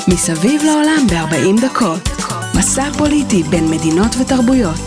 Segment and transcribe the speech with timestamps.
[0.08, 2.10] מסביב לעולם ב-40 דקות.
[2.58, 4.80] מסע פוליטי בין מדינות ותרבויות.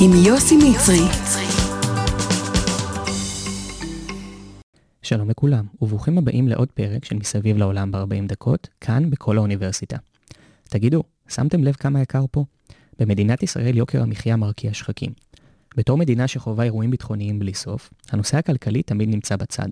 [0.00, 1.04] עם יוסי מצרי.
[5.02, 9.96] שלום לכולם, וברוכים הבאים לעוד פרק של מסביב לעולם ב-40 דקות, כאן בכל האוניברסיטה.
[10.68, 12.44] תגידו, שמתם לב כמה יקר פה?
[13.00, 15.12] במדינת ישראל יוקר המחיה מרקיע שחקים.
[15.76, 19.68] בתור מדינה שחווה אירועים ביטחוניים בלי סוף, הנושא הכלכלי תמיד נמצא בצד.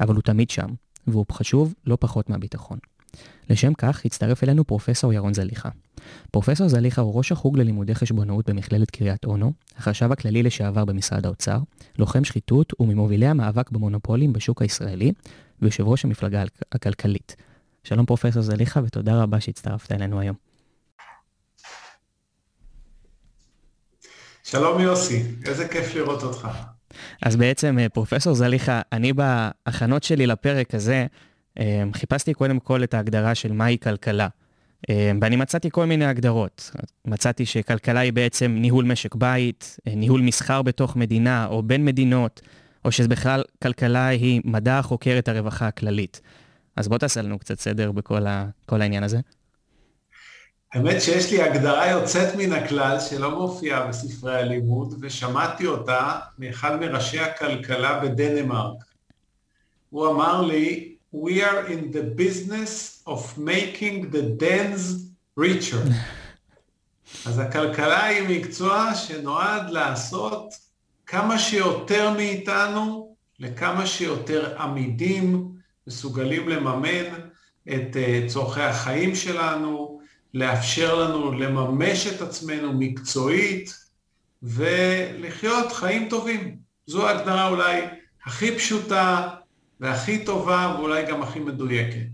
[0.00, 0.66] אבל הוא תמיד שם,
[1.06, 2.78] והוא חשוב לא פחות מהביטחון.
[3.50, 5.68] לשם כך הצטרף אלינו פרופסור ירון זליכה.
[6.30, 11.58] פרופסור זליכה הוא ראש החוג ללימודי חשבונאות במכללת קריית אונו, החשב הכללי לשעבר במשרד האוצר,
[11.98, 15.12] לוחם שחיתות וממובילי המאבק במונופולים בשוק הישראלי,
[15.62, 17.36] ויושב ראש המפלגה הכלכלית.
[17.84, 20.47] שלום פרופסור זליכה ותודה רבה שהצטרפת אלינו היום.
[24.50, 26.48] שלום יוסי, איזה כיף לראות אותך.
[27.22, 31.06] אז בעצם אה, פרופסור זליכה, אני בהכנות שלי לפרק הזה,
[31.58, 34.28] אה, חיפשתי קודם כל את ההגדרה של מהי כלכלה.
[34.90, 36.70] אה, ואני מצאתי כל מיני הגדרות.
[37.04, 42.40] מצאתי שכלכלה היא בעצם ניהול משק בית, ניהול מסחר בתוך מדינה או בין מדינות,
[42.84, 46.20] או שבכלל כלכלה היא מדע החוקר את הרווחה הכללית.
[46.76, 49.18] אז בוא תעשה לנו קצת סדר בכל ה, העניין הזה.
[50.72, 57.20] האמת שיש לי הגדרה יוצאת מן הכלל שלא מופיעה בספרי הלימוד, ושמעתי אותה מאחד מראשי
[57.20, 58.84] הכלכלה בדנמרק.
[59.90, 65.08] הוא אמר לי, We are in the business of making the Danes
[65.40, 65.92] richer.
[67.26, 70.54] אז הכלכלה היא מקצוע שנועד לעשות
[71.06, 75.48] כמה שיותר מאיתנו לכמה שיותר עמידים,
[75.86, 77.14] מסוגלים לממן
[77.68, 79.97] את uh, צורכי החיים שלנו,
[80.34, 83.74] לאפשר לנו לממש את עצמנו מקצועית
[84.42, 86.56] ולחיות חיים טובים.
[86.86, 87.82] זו ההגדרה אולי
[88.24, 89.28] הכי פשוטה
[89.80, 92.08] והכי טובה ואולי גם הכי מדויקת.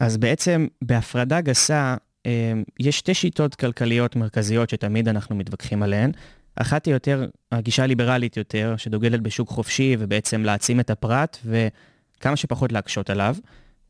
[0.00, 1.96] אז בעצם בהפרדה גסה
[2.26, 6.12] אה, יש שתי שיטות כלכליות מרכזיות שתמיד אנחנו מתווכחים עליהן.
[6.56, 12.72] אחת היא יותר, הגישה הליברלית יותר, שדוגלת בשוק חופשי ובעצם להעצים את הפרט וכמה שפחות
[12.72, 13.36] להקשות עליו.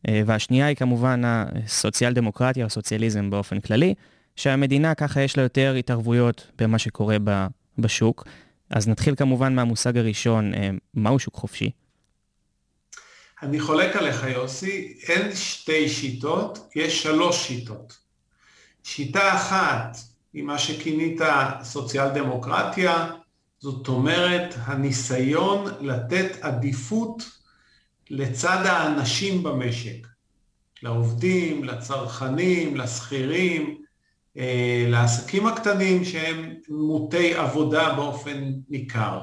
[0.09, 3.95] אה, והשנייה היא כמובן הסוציאל דמוקרטיה או סוציאליזם באופן כללי,
[4.37, 7.17] שהמדינה ככה יש לה יותר התערבויות במה שקורה
[7.79, 8.25] בשוק.
[8.71, 11.71] אז נתחיל כמובן מהמושג הראשון, אה, מהו שוק חופשי?
[13.43, 17.99] אני חולק עליך יוסי, אין שתי שיטות, יש שלוש שיטות.
[18.83, 19.97] שיטה אחת
[20.33, 21.21] היא מה שכינית
[21.63, 23.11] סוציאל דמוקרטיה,
[23.59, 27.23] זאת אומרת הניסיון לתת עדיפות
[28.11, 30.07] לצד האנשים במשק,
[30.83, 33.83] לעובדים, לצרכנים, לשכירים,
[34.37, 39.21] אה, לעסקים הקטנים שהם מוטי עבודה באופן ניכר.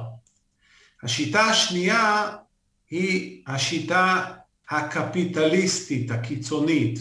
[1.03, 2.38] השיטה השנייה
[2.90, 4.25] היא השיטה
[4.69, 7.00] הקפיטליסטית, הקיצונית,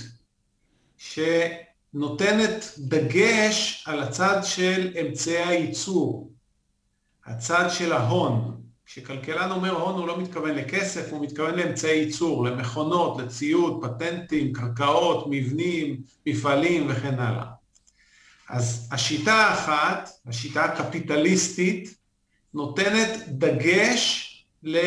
[0.99, 6.33] שנותנת דגש על הצד של אמצעי הייצור,
[7.27, 8.60] הצד של ההון,
[8.93, 15.27] כשכלכלן אומר הון הוא לא מתכוון לכסף, הוא מתכוון לאמצעי ייצור, למכונות, לציוד, פטנטים, קרקעות,
[15.31, 17.45] מבנים, מפעלים וכן הלאה.
[18.49, 21.95] אז השיטה האחת, השיטה הקפיטליסטית,
[22.55, 24.27] נותנת דגש
[24.63, 24.79] ל...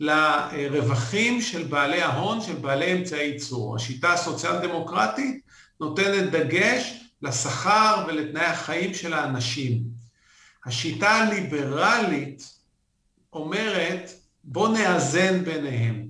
[0.00, 3.76] לרווחים של בעלי ההון, של בעלי אמצעי ייצור.
[3.76, 5.40] השיטה הסוציאל דמוקרטית
[5.80, 9.82] נותנת דגש לשכר ולתנאי החיים של האנשים.
[10.66, 12.61] השיטה הליברלית
[13.32, 14.10] אומרת,
[14.44, 16.06] בוא נאזן ביניהם.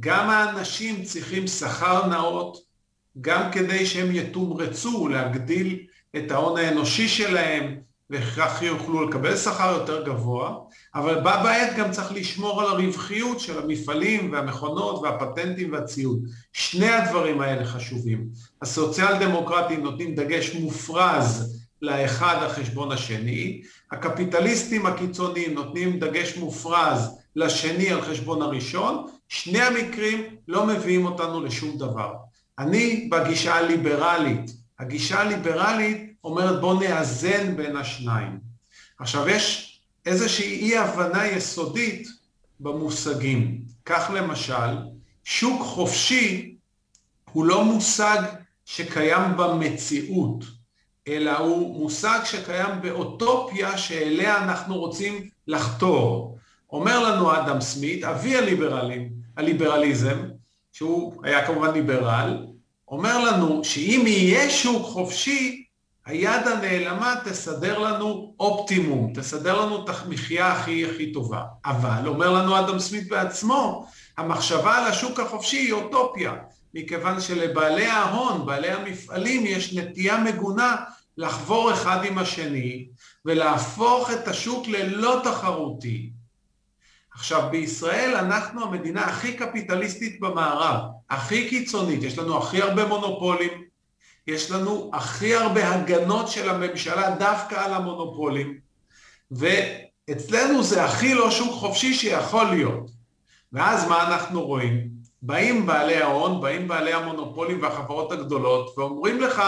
[0.00, 2.58] גם האנשים צריכים שכר נאות,
[3.20, 7.76] גם כדי שהם יתומרצו להגדיל את ההון האנושי שלהם,
[8.10, 10.56] וכך יוכלו לקבל שכר יותר גבוה,
[10.94, 16.18] אבל בה בעת גם צריך לשמור על הרווחיות של המפעלים והמכונות והפטנטים והציוד.
[16.52, 18.28] שני הדברים האלה חשובים.
[18.62, 23.62] הסוציאל דמוקרטים נותנים דגש מופרז לאחד על חשבון השני,
[23.92, 31.78] הקפיטליסטים הקיצוניים נותנים דגש מופרז לשני על חשבון הראשון, שני המקרים לא מביאים אותנו לשום
[31.78, 32.14] דבר.
[32.58, 38.40] אני בגישה הליברלית, הגישה הליברלית אומרת בוא נאזן בין השניים.
[38.98, 42.08] עכשיו יש איזושהי אי הבנה יסודית
[42.60, 43.60] במושגים.
[43.84, 44.76] כך למשל,
[45.24, 46.56] שוק חופשי
[47.32, 48.22] הוא לא מושג
[48.64, 50.55] שקיים במציאות.
[51.08, 56.38] אלא הוא מושג שקיים באוטופיה שאליה אנחנו רוצים לחתור.
[56.72, 60.18] אומר לנו אדם סמית, אבי הליברלים, הליברליזם,
[60.72, 62.46] שהוא היה כמובן ליברל,
[62.88, 65.62] אומר לנו שאם יהיה שוק חופשי,
[66.06, 71.42] היד הנעלמה תסדר לנו אופטימום, תסדר לנו את המחיה הכי הכי טובה.
[71.64, 73.86] אבל, אומר לנו אדם סמית בעצמו,
[74.18, 76.34] המחשבה על השוק החופשי היא אוטופיה,
[76.74, 80.76] מכיוון שלבעלי ההון, בעלי המפעלים, יש נטייה מגונה
[81.16, 82.88] לחבור אחד עם השני
[83.24, 86.10] ולהפוך את השוק ללא תחרותי.
[87.14, 90.80] עכשיו, בישראל אנחנו המדינה הכי קפיטליסטית במערב,
[91.10, 93.64] הכי קיצונית, יש לנו הכי הרבה מונופולים,
[94.26, 98.58] יש לנו הכי הרבה הגנות של הממשלה דווקא על המונופולים,
[99.30, 102.90] ואצלנו זה הכי לא שוק חופשי שיכול להיות.
[103.52, 104.88] ואז מה אנחנו רואים?
[105.22, 109.42] באים בעלי ההון, באים בעלי המונופולים והחברות הגדולות ואומרים לך,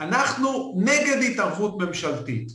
[0.00, 2.48] אנחנו נגד התערבות ממשלתית.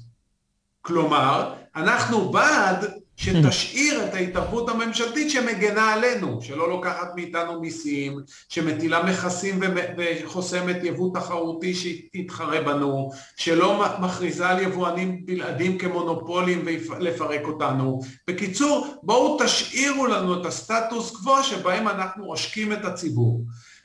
[0.82, 2.86] כלומר, אנחנו בעד
[3.18, 8.20] שתשאיר את ההתערבות הממשלתית שמגנה עלינו, שלא לוקחת מאיתנו מיסים,
[8.50, 9.60] שמטילה מכסים
[9.98, 18.00] וחוסמת יבוא תחרותי שיתחרה בנו, שלא מכריזה על יבואנים בלעדים כמונופולים ולפרק אותנו.
[18.28, 23.42] בקיצור, בואו תשאירו לנו את הסטטוס קוו שבהם אנחנו עושקים את הציבור.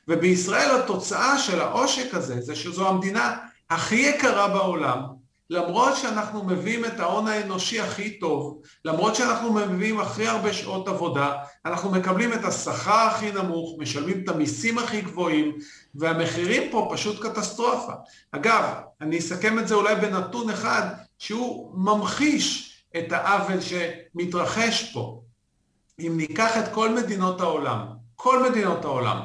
[0.07, 3.37] ובישראל התוצאה של העושק הזה זה שזו המדינה
[3.71, 5.01] הכי יקרה בעולם,
[5.49, 11.33] למרות שאנחנו מביאים את ההון האנושי הכי טוב, למרות שאנחנו מביאים הכי הרבה שעות עבודה,
[11.65, 15.57] אנחנו מקבלים את השכר הכי נמוך, משלמים את המיסים הכי גבוהים,
[15.95, 17.91] והמחירים פה פשוט קטסטרופה.
[18.31, 18.63] אגב,
[19.01, 20.85] אני אסכם את זה אולי בנתון אחד,
[21.17, 25.21] שהוא ממחיש את העוול שמתרחש פה.
[25.99, 29.19] אם ניקח את כל מדינות העולם, כל מדינות העולם,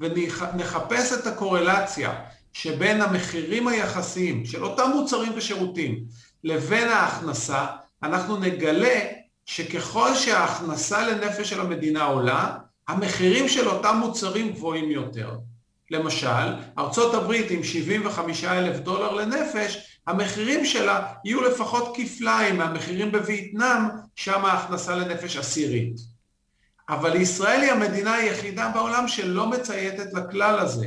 [0.00, 2.14] ונחפש את הקורלציה
[2.52, 6.04] שבין המחירים היחסיים של אותם מוצרים ושירותים
[6.44, 7.66] לבין ההכנסה,
[8.02, 9.00] אנחנו נגלה
[9.46, 12.56] שככל שההכנסה לנפש של המדינה עולה,
[12.88, 15.30] המחירים של אותם מוצרים גבוהים יותר.
[15.90, 23.82] למשל, ארצות הברית עם 75 אלף דולר לנפש, המחירים שלה יהיו לפחות כפליים מהמחירים בווייטנאם,
[24.14, 25.94] שם ההכנסה לנפש עשירית.
[26.88, 30.86] אבל ישראל היא המדינה היחידה בעולם שלא מצייתת לכלל הזה.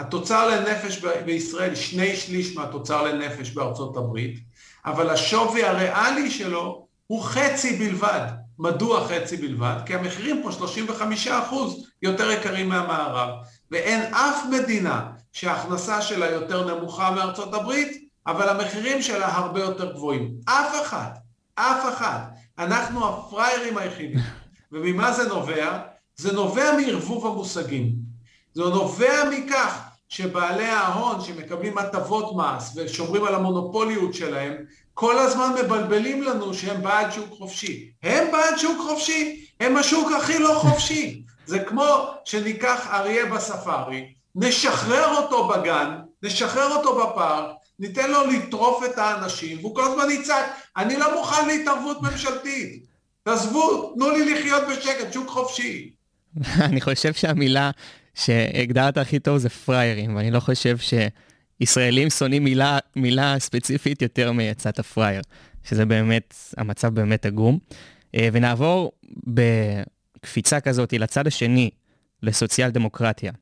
[0.00, 4.40] התוצר לנפש בישראל שני שליש מהתוצר לנפש בארצות הברית,
[4.84, 8.26] אבל השווי הריאלי שלו הוא חצי בלבד.
[8.58, 9.76] מדוע חצי בלבד?
[9.86, 10.50] כי המחירים פה
[11.26, 11.28] 35%
[12.02, 13.28] יותר יקרים מהמערב,
[13.70, 20.30] ואין אף מדינה שההכנסה שלה יותר נמוכה מארצות הברית, אבל המחירים שלה הרבה יותר גבוהים.
[20.44, 21.10] אף אחד,
[21.54, 22.18] אף אחד.
[22.58, 24.18] אנחנו הפראיירים היחידים.
[24.72, 25.78] וממה זה נובע?
[26.16, 27.92] זה נובע מערבוב המושגים.
[28.54, 34.54] זה נובע מכך שבעלי ההון שמקבלים הטבות מס ושומרים על המונופוליות שלהם,
[34.94, 37.90] כל הזמן מבלבלים לנו שהם בעד שוק חופשי.
[38.02, 41.22] הם בעד שוק חופשי, הם השוק הכי לא חופשי.
[41.46, 48.98] זה כמו שניקח אריה בספארי, נשחרר אותו בגן, נשחרר אותו בפארק, ניתן לו לטרוף את
[48.98, 50.44] האנשים, והוא כל הזמן יצעק,
[50.76, 52.84] אני לא מוכן להתערבות ממשלתית.
[53.22, 55.90] תעזבו, תנו לי לחיות בשקט, שוק חופשי.
[56.68, 57.70] אני חושב שהמילה
[58.14, 60.76] שהגדרת הכי טוב זה פריירים, ואני לא חושב
[61.60, 65.22] שישראלים שונאים מילה, מילה ספציפית יותר מיצאת פרייר,
[65.64, 67.58] שזה באמת, המצב באמת עגום.
[68.14, 68.92] אה, ונעבור
[69.26, 71.70] בקפיצה כזאת לצד השני,
[72.22, 73.32] לסוציאל דמוקרטיה.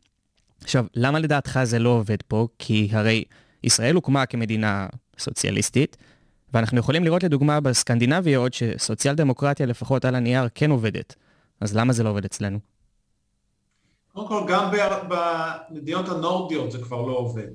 [0.62, 2.48] עכשיו, למה לדעתך זה לא עובד פה?
[2.58, 3.24] כי הרי
[3.64, 4.86] ישראל הוקמה כמדינה
[5.18, 5.96] סוציאליסטית,
[6.54, 11.14] ואנחנו יכולים לראות לדוגמה בסקנדינביות שסוציאל דמוקרטיה לפחות על הנייר כן עובדת.
[11.60, 12.58] אז למה זה לא עובד אצלנו?
[14.12, 14.70] קודם כל, גם
[15.08, 17.48] במדינות הנורדיות זה כבר לא עובד.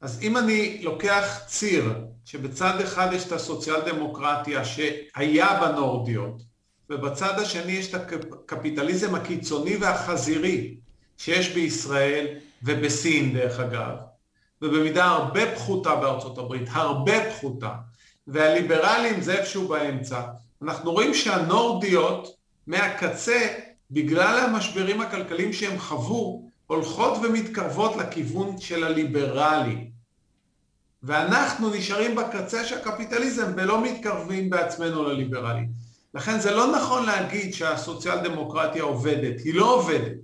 [0.00, 6.42] אז אם אני לוקח ציר, שבצד אחד יש את הסוציאל דמוקרטיה שהיה בנורדיות,
[6.90, 8.00] ובצד השני יש את
[8.32, 10.76] הקפיטליזם הקיצוני והחזירי
[11.16, 12.26] שיש בישראל
[12.62, 13.96] ובסין דרך אגב,
[14.62, 17.74] ובמידה הרבה פחותה בארצות הברית, הרבה פחותה,
[18.26, 20.22] והליברלים זה איפשהו באמצע.
[20.62, 22.36] אנחנו רואים שהנורדיות
[22.66, 23.48] מהקצה
[23.90, 29.90] בגלל המשברים הכלכליים שהם חוו, הולכות ומתקרבות לכיוון של הליברלי.
[31.02, 35.66] ואנחנו נשארים בקצה של הקפיטליזם ולא מתקרבים בעצמנו לליברלי.
[36.14, 40.18] לכן זה לא נכון להגיד שהסוציאל דמוקרטיה עובדת, היא לא עובדת,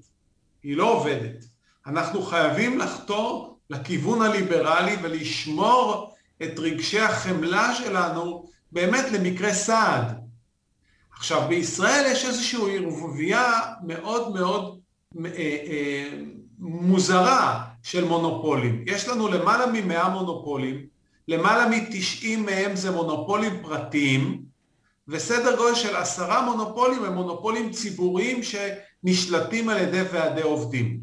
[0.62, 1.44] היא לא עובדת.
[1.87, 10.24] אנחנו חייבים לחתור לכיוון הליברלי ולשמור את רגשי החמלה שלנו באמת למקרה סעד.
[11.25, 14.78] עכשיו, בישראל יש איזושהי ערבוביה מאוד מאוד
[15.25, 16.11] אה, אה,
[16.59, 18.85] מוזרה של מונופולים.
[18.87, 20.87] יש לנו למעלה ממאה מונופולים,
[21.28, 24.43] למעלה מתשעים מהם זה מונופולים פרטיים,
[25.09, 31.00] וסדר גודל של עשרה מונופולים הם מונופולים ציבוריים שנשלטים על ידי ועדי עובדים.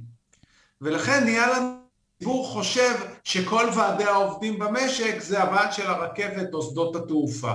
[0.82, 1.76] ולכן נהיה לנו
[2.16, 7.54] הציבור חושב שכל ועדי העובדים במשק זה הוועד של הרכבת או שדות התעופה,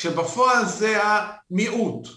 [0.00, 2.08] כשבפועל זה המיעוט.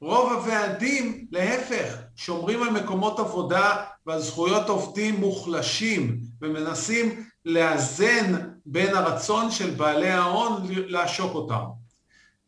[0.00, 8.32] רוב הוועדים, להפך, שומרים על מקומות עבודה ועל זכויות עובדים מוחלשים ומנסים לאזן
[8.66, 11.64] בין הרצון של בעלי ההון לעשוק אותם.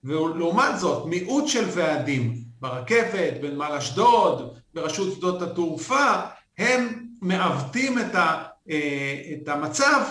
[0.04, 6.12] ולעומת זאת, מיעוט של ועדים ברכבת, בנמל אשדוד, ברשות שדות התעופה,
[6.58, 10.02] הם מעוותים את, ה, אה, את המצב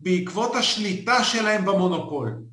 [0.00, 2.48] בעקבות השליטה שלהם במונופול.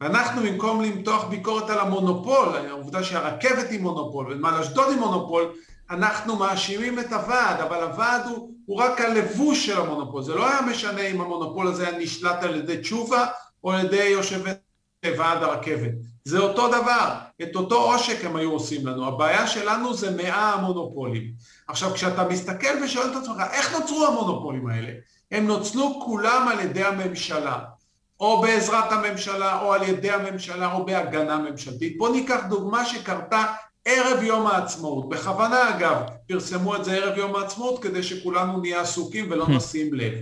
[0.00, 5.52] ואנחנו במקום למתוח ביקורת על המונופול, העובדה שהרכבת היא מונופול ונמל אשדוד היא מונופול,
[5.90, 10.62] אנחנו מאשימים את הוועד, אבל הוועד הוא, הוא רק הלבוש של המונופול, זה לא היה
[10.62, 13.26] משנה אם המונופול הזה היה נשלט על ידי תשובה
[13.64, 14.50] או על ידי יושבי
[15.18, 15.92] ועד הרכבת,
[16.24, 21.32] זה אותו דבר, את אותו עושק הם היו עושים לנו, הבעיה שלנו זה מאה המונופולים.
[21.68, 24.92] עכשיו כשאתה מסתכל ושואל את עצמך, איך נוצרו המונופולים האלה?
[25.30, 27.58] הם נוצלו כולם על ידי הממשלה,
[28.20, 31.98] או בעזרת הממשלה, או על ידי הממשלה, או בהגנה ממשלתית.
[31.98, 33.44] בואו ניקח דוגמה שקרתה
[33.84, 35.08] ערב יום העצמאות.
[35.08, 35.96] בכוונה אגב,
[36.28, 40.14] פרסמו את זה ערב יום העצמאות כדי שכולנו נהיה עסוקים ולא נשים לב.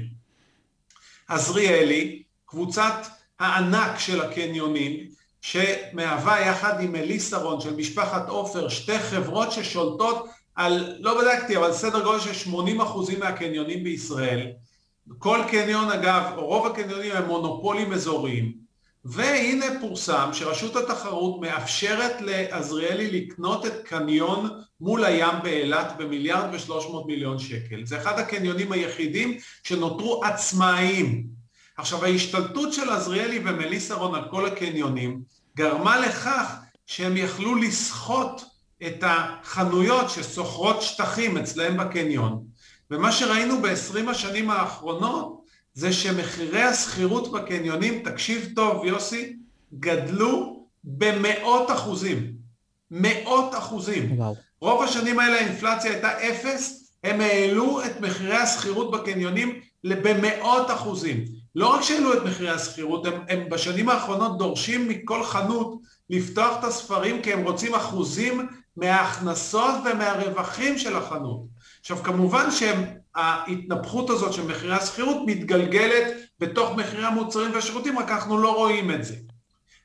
[1.29, 3.07] עזריאלי, קבוצת
[3.41, 5.07] הענק של הקניונים,
[5.41, 12.05] שמהווה יחד עם אליסרון של משפחת עופר, שתי חברות ששולטות על, לא בדקתי, אבל סדר
[12.05, 14.53] גודל של 80% מהקניונים בישראל.
[15.19, 18.65] כל קניון אגב, או רוב הקניונים הם מונופולים אזוריים.
[19.05, 27.07] והנה פורסם שרשות התחרות מאפשרת לעזריאלי לקנות את קניון מול הים באילת במיליארד ושלוש מאות
[27.07, 27.85] מיליון שקל.
[27.85, 31.27] זה אחד הקניונים היחידים שנותרו עצמאיים.
[31.77, 35.21] עכשיו ההשתלטות של עזריאלי ומליסרון על כל הקניונים
[35.57, 36.55] גרמה לכך
[36.87, 38.43] שהם יכלו לסחוט
[38.87, 42.45] את החנויות ששוכרות שטחים אצלהם בקניון.
[42.95, 49.37] ומה שראינו בעשרים השנים האחרונות זה שמחירי השכירות בקניונים, תקשיב טוב יוסי,
[49.79, 52.33] גדלו במאות אחוזים.
[52.91, 54.19] מאות אחוזים.
[54.19, 54.35] וואו.
[54.61, 61.25] רוב השנים האלה האינפלציה הייתה אפס, הם העלו את מחירי השכירות בקניונים במאות אחוזים.
[61.55, 66.65] לא רק שהעלו את מחירי השכירות, הם, הם בשנים האחרונות דורשים מכל חנות לפתוח את
[66.65, 71.54] הספרים כי הם רוצים אחוזים מההכנסות ומהרווחים של החנות.
[71.85, 76.07] עכשיו כמובן שההתנפחות הזאת של מחירי השכירות מתגלגלת
[76.41, 79.15] בתוך מחירי המוצרים והשירותים, רק אנחנו לא רואים את זה.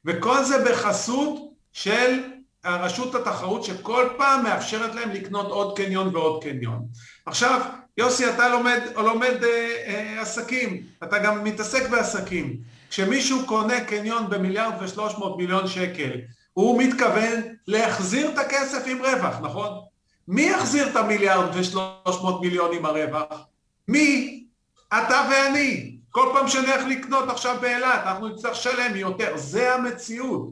[0.05, 1.39] וכל זה בחסות
[1.73, 2.23] של
[2.65, 6.85] רשות התחרות שכל פעם מאפשרת להם לקנות עוד קניון ועוד קניון.
[7.25, 7.61] עכשיו,
[7.97, 12.57] יוסי, אתה לומד, לומד אה, אה, עסקים, אתה גם מתעסק בעסקים.
[12.89, 16.11] כשמישהו קונה קניון במיליארד ושלוש מאות מיליון שקל,
[16.53, 19.88] הוא מתכוון להחזיר את הכסף עם רווח, נכון?
[20.29, 23.45] מי יחזיר את המיליארד ושלוש מאות מיליון עם הרווח?
[23.87, 24.43] מי?
[24.87, 25.97] אתה ואני.
[26.09, 29.37] כל פעם שנלך לקנות עכשיו באילת, אנחנו נצטרך לשלם יותר.
[29.37, 30.49] זה המציאות.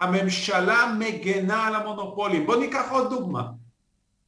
[0.00, 2.46] הממשלה מגנה על המונופולים.
[2.46, 3.42] בואו ניקח עוד דוגמה.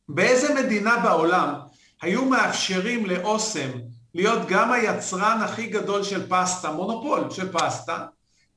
[0.09, 1.55] באיזה מדינה בעולם
[2.03, 3.71] היו מאפשרים לאוסם
[4.15, 8.07] להיות גם היצרן הכי גדול של פסטה, מונופול של פסטה,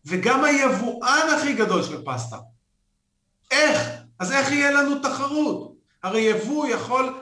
[0.06, 2.38] וגם היבואן הכי גדול של פסטה?
[3.52, 3.90] איך?
[4.20, 5.71] אז איך יהיה לנו תחרות?
[6.04, 7.14] הרי יבוא יכול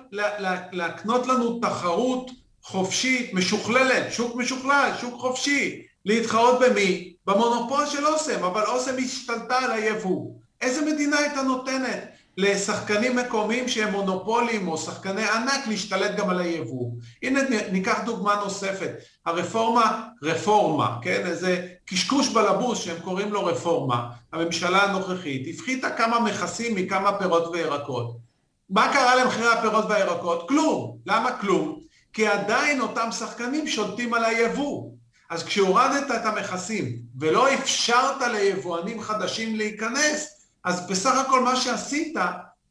[0.71, 2.31] להקנות לנו תחרות
[2.63, 7.13] חופשית, משוכללת, שוק משוכלל, שוק חופשי, להתחרות במי?
[7.25, 10.31] במונופול של אוסם, אבל אוסם השתלטה על היבוא.
[10.61, 16.91] איזה מדינה הייתה נותנת לשחקנים מקומיים שהם מונופולים או שחקני ענק להשתלט גם על היבוא?
[17.23, 17.39] הנה
[17.71, 18.91] ניקח דוגמה נוספת,
[19.25, 21.21] הרפורמה, רפורמה, כן?
[21.25, 28.28] איזה קשקוש בלבוש שהם קוראים לו רפורמה, הממשלה הנוכחית הפחיתה כמה מכסים מכמה פירות וירקות.
[28.69, 30.47] מה קרה למחירי הפירות והירקות?
[30.47, 30.97] כלום.
[31.05, 31.79] למה כלום?
[32.13, 34.91] כי עדיין אותם שחקנים שולטים על היבוא.
[35.29, 42.15] אז כשהורדת את המכסים ולא אפשרת ליבואנים חדשים להיכנס, אז בסך הכל מה שעשית,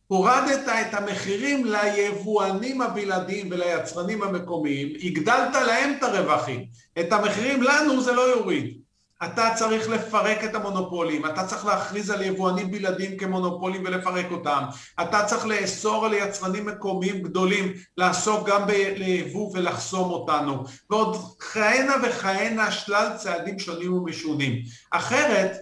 [0.07, 6.65] הורדת את המחירים ליבואנים הבלעדיים וליצרנים המקומיים, הגדלת להם את הרווחים.
[7.01, 8.81] את המחירים לנו זה לא יוריד.
[9.25, 14.65] אתה צריך לפרק את המונופולים, אתה צריך להכריז על יבואנים בלעדיים כמונופולים ולפרק אותם,
[15.03, 22.71] אתה צריך לאסור על יצרנים מקומיים גדולים לעסוק גם ביבוא ולחסום אותנו, ועוד כהנה וכהנה
[22.71, 24.63] שלל צעדים שונים ומשונים.
[24.91, 25.57] אחרת,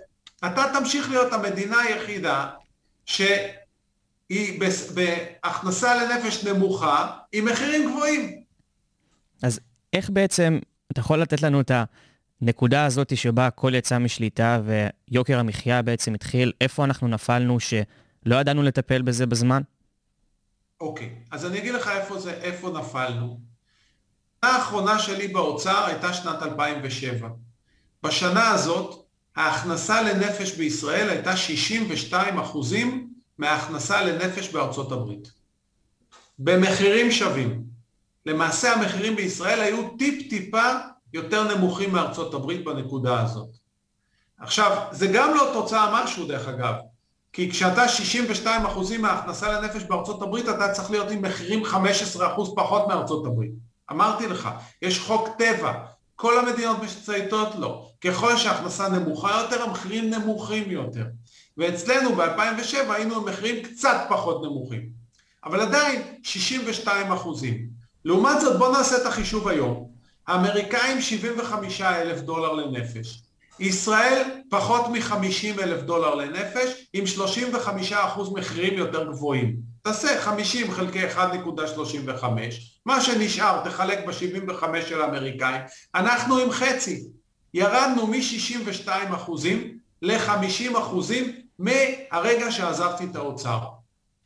[0.47, 2.47] אתה תמשיך להיות המדינה היחידה
[3.07, 4.61] שהיא
[4.95, 8.43] בהכנסה לנפש נמוכה עם מחירים גבוהים.
[9.43, 9.61] אז
[9.93, 10.59] איך בעצם,
[10.93, 11.71] אתה יכול לתת לנו את.
[12.43, 18.63] הנקודה הזאת שבה הכל יצא משליטה ויוקר המחיה בעצם התחיל, איפה אנחנו נפלנו שלא ידענו
[18.63, 19.63] לטפל בזה בזמן?
[20.81, 23.41] אוקיי, אז אני אגיד לך איפה זה, איפה נפלנו.
[24.43, 27.29] האחרונה שלי באוצר הייתה שנת 2007.
[28.03, 35.33] בשנה הזאת ההכנסה לנפש בישראל הייתה 62 אחוזים מההכנסה לנפש בארצות הברית.
[36.39, 37.63] במחירים שווים.
[38.27, 40.73] למעשה המחירים בישראל היו טיפ-טיפה
[41.17, 43.49] יותר נמוכים מארצות הברית בנקודה הזאת.
[44.39, 46.75] עכשיו, זה גם לא תוצאה משהו דרך אגב,
[47.33, 52.53] כי כשאתה 62 אחוזים מההכנסה לנפש בארצות הברית, אתה צריך להיות עם מחירים 15 אחוז
[52.57, 53.51] פחות מארצות הברית.
[53.91, 54.49] אמרתי לך,
[54.83, 55.73] יש חוק טבע,
[56.17, 57.89] כל המדינות מצייתות לו.
[58.01, 61.05] ככל שההכנסה נמוכה יותר, המחירים נמוכים יותר.
[61.57, 64.89] ואצלנו ב-2007 היינו במחירים קצת פחות נמוכים.
[65.45, 67.67] אבל עדיין 62 אחוזים.
[68.05, 69.96] לעומת זאת, בואו נעשה את החישוב היום.
[70.29, 73.23] האמריקאים 75 אלף דולר לנפש.
[73.61, 79.57] ישראל פחות מ-50 אלף דולר לנפש, עם 35 אחוז מחירים יותר גבוהים.
[79.83, 82.25] תעשה 50 חלקי 1.35,
[82.87, 85.61] מה שנשאר תחלק ב-75 של האמריקאים,
[85.95, 87.05] אנחנו עם חצי.
[87.55, 93.59] ירדנו מ-62 אחוזים ל-50 אחוזים מהרגע שעזבתי את האוצר.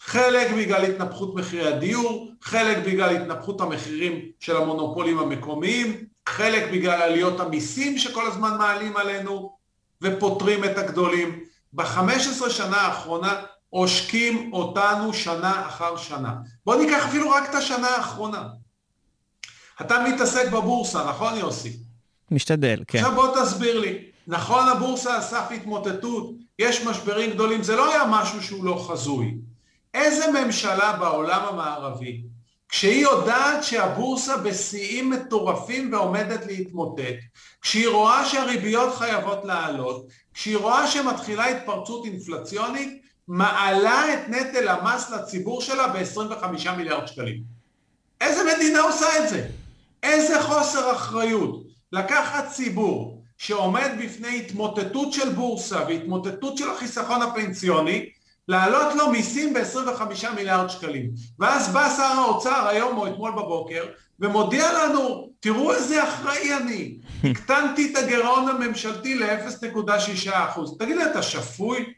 [0.01, 7.41] חלק בגלל התנפחות מחירי הדיור, חלק בגלל התנפחות המחירים של המונופולים המקומיים, חלק בגלל עליות
[7.41, 9.57] המיסים שכל הזמן מעלים עלינו
[10.03, 11.41] ופותרים את הגדולים.
[11.73, 16.35] ב-15 שנה האחרונה עושקים אותנו שנה אחר שנה.
[16.67, 18.49] בוא ניקח אפילו רק את השנה האחרונה.
[19.81, 21.77] אתה מתעסק בבורסה, נכון יוסי?
[22.31, 22.99] משתדל, כן.
[22.99, 23.99] עכשיו בוא תסביר לי.
[24.27, 29.35] נכון הבורסה על סף התמוטטות, יש משברים גדולים, זה לא היה משהו שהוא לא חזוי.
[29.95, 32.23] איזה ממשלה בעולם המערבי,
[32.69, 37.15] כשהיא יודעת שהבורסה בשיאים מטורפים ועומדת להתמוטט,
[37.63, 45.61] כשהיא רואה שהריביות חייבות לעלות, כשהיא רואה שמתחילה התפרצות אינפלציונית, מעלה את נטל המס לציבור
[45.61, 47.43] שלה ב-25 מיליארד שקלים.
[48.21, 49.49] איזה מדינה עושה את זה?
[50.03, 58.11] איזה חוסר אחריות לקחת ציבור שעומד בפני התמוטטות של בורסה והתמוטטות של החיסכון הפנסיוני,
[58.49, 61.11] להעלות לו מיסים ב-25 מיליארד שקלים.
[61.39, 63.85] ואז בא שר האוצר היום או אתמול בבוקר
[64.21, 66.99] ומודיע לנו, תראו איזה אחראי אני,
[67.31, 70.79] הקטנתי את הגירעון הממשלתי ל-0.6%.
[70.79, 71.93] תגיד לי, אתה שפוי?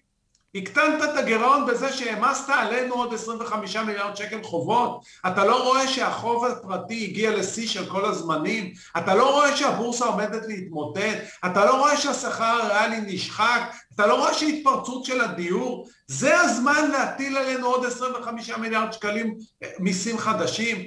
[0.54, 5.04] הקטנת את הגירעון בזה שהעמסת עלינו עוד 25 מיליארד שקל חובות?
[5.26, 8.72] אתה לא רואה שהחוב הפרטי הגיע לשיא של כל הזמנים?
[8.98, 11.18] אתה לא רואה שהבורסה עומדת להתמוטט?
[11.46, 13.60] אתה לא רואה שהשכר הריאלי נשחק?
[13.94, 15.88] אתה לא רואה שהתפרצות של הדיור?
[16.06, 20.78] זה הזמן להטיל עלינו עוד 25 מיליארד שקלים אה, מיסים חדשים?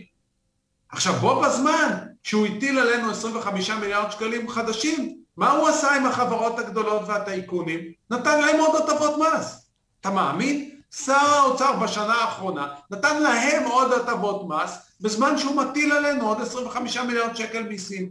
[0.90, 6.60] עכשיו בוא בזמן שהוא הטיל עלינו 25 מיליארד שקלים חדשים, מה הוא עשה עם החברות
[6.60, 7.80] הגדולות והטייקונים?
[8.12, 9.66] נתן להם עוד הטבות מס.
[10.02, 10.70] אתה מאמין?
[10.92, 16.98] שר האוצר בשנה האחרונה נתן להם עוד הטבות מס בזמן שהוא מטיל עלינו עוד 25
[16.98, 18.10] מיליארד שקל מיסים.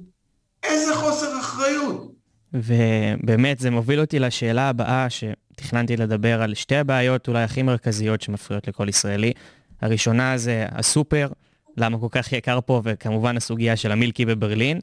[0.62, 2.12] איזה חוסר אחריות.
[2.52, 8.68] ובאמת זה מוביל אותי לשאלה הבאה שתכננתי לדבר על שתי הבעיות אולי הכי מרכזיות שמפריעות
[8.68, 9.32] לכל ישראלי.
[9.80, 11.28] הראשונה זה הסופר,
[11.76, 14.80] למה כל כך יקר פה, וכמובן הסוגיה של המילקי בברלין.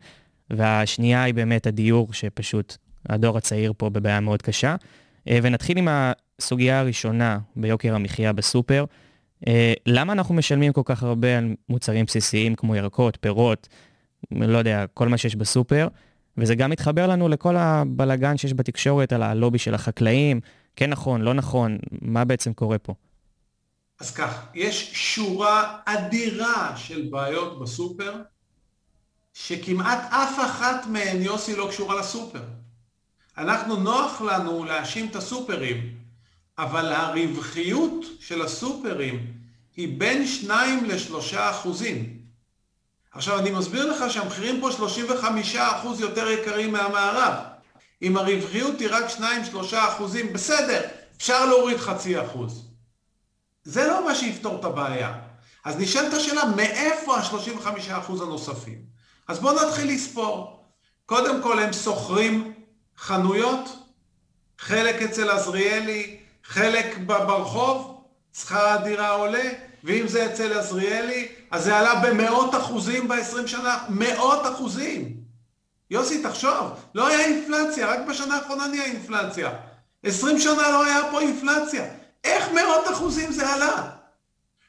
[0.58, 2.78] והשנייה היא באמת הדיור, שפשוט
[3.10, 4.76] הדור הצעיר פה בבעיה מאוד קשה.
[5.28, 8.86] אה, ונתחיל עם הסוגיה הראשונה ביוקר המחיה בסופר.
[9.48, 13.68] אה, למה אנחנו משלמים כל כך הרבה על מוצרים בסיסיים כמו ירקות, פירות,
[14.32, 15.88] לא יודע, כל מה שיש בסופר?
[16.38, 20.40] וזה גם מתחבר לנו לכל הבלגן שיש בתקשורת על הלובי של החקלאים,
[20.76, 22.94] כן נכון, לא נכון, מה בעצם קורה פה?
[24.00, 28.22] אז כך, יש שורה אדירה של בעיות בסופר,
[29.34, 32.44] שכמעט אף אחת מהן, יוסי, לא קשורה לסופר.
[33.38, 35.96] אנחנו, נוח לנו להאשים את הסופרים,
[36.58, 39.34] אבל הרווחיות של הסופרים
[39.76, 42.22] היא בין 2 ל-3 אחוזים.
[43.12, 47.34] עכשיו, אני מסביר לך שהמחירים פה 35 אחוז יותר יקרים מהמערב.
[48.02, 49.22] אם הרווחיות היא רק 2-3
[49.74, 50.82] אחוזים, בסדר,
[51.18, 52.68] אפשר להוריד חצי אחוז.
[53.64, 55.20] זה לא מה שיפתור את הבעיה.
[55.66, 58.91] אז נשאלת השאלה, מאיפה ה-35 אחוז הנוספים?
[59.32, 60.60] אז בואו נתחיל לספור.
[61.06, 62.54] קודם כל הם שוכרים
[62.98, 63.70] חנויות,
[64.60, 68.04] חלק אצל עזריאלי, חלק ברחוב,
[68.38, 69.50] שכר הדירה עולה,
[69.84, 75.18] ואם זה אצל עזריאלי, אז זה עלה במאות אחוזים ב-20 שנה, מאות אחוזים.
[75.92, 79.50] יוסי, תחשוב, לא היה אינפלציה, רק בשנה האחרונה נהיה אינפלציה.
[80.04, 81.86] 20 שנה לא היה פה אינפלציה.
[82.24, 83.90] איך מאות אחוזים זה עלה?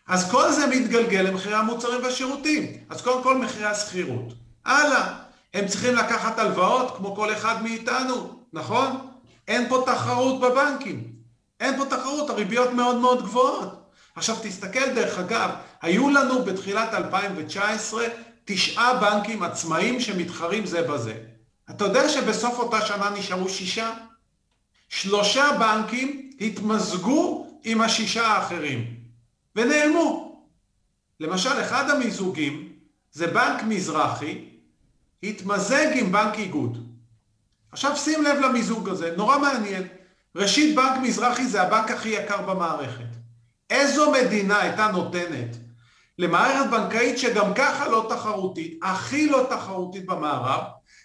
[0.09, 2.72] אז כל זה מתגלגל למחירי המוצרים והשירותים.
[2.90, 4.41] אז קודם כל מחירי השכירות.
[4.64, 5.14] הלאה.
[5.55, 9.09] הם צריכים לקחת הלוואות כמו כל אחד מאיתנו, נכון?
[9.48, 11.12] אין פה תחרות בבנקים.
[11.61, 13.83] אין פה תחרות, הריביות מאוד מאוד גבוהות.
[14.16, 15.51] עכשיו תסתכל דרך אגב,
[15.83, 18.07] היו לנו בתחילת 2019
[18.44, 21.14] תשעה בנקים עצמאיים שמתחרים זה בזה.
[21.70, 23.92] אתה יודע שבסוף אותה שנה נשארו שישה?
[24.88, 28.96] שלושה בנקים התמזגו עם השישה האחרים
[29.57, 30.42] ונעלמו.
[31.20, 32.68] למשל, אחד המיזוגים
[33.12, 34.44] זה בנק מזרחי,
[35.22, 36.88] התמזג עם בנק איגוד.
[37.72, 39.88] עכשיו שים לב למיזוג הזה, נורא מעניין.
[40.37, 43.04] ראשית, בנק מזרחי זה הבנק הכי יקר במערכת.
[43.70, 45.56] איזו מדינה הייתה נותנת
[46.18, 50.62] למערכת בנקאית שגם ככה לא תחרותית, הכי לא תחרותית במערב,